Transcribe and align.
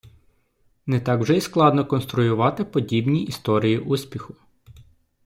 Не 0.87 0.99
так 0.99 1.19
вже 1.21 1.37
й 1.37 1.41
складно 1.41 1.85
конструювати 1.85 2.65
подібні 2.65 3.23
історії 3.23 3.79
успіху. 3.79 4.35